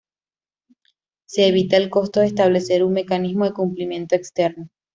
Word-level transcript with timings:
Se 1.27 1.47
evita 1.47 1.77
el 1.77 1.91
costo 1.91 2.21
de 2.21 2.25
establecer 2.25 2.83
un 2.83 2.91
mecanismo 2.93 3.45
de 3.45 3.53
cumplimiento 3.53 4.15
externo. 4.15 4.67